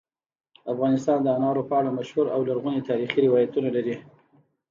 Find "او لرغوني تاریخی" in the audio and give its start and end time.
2.35-3.19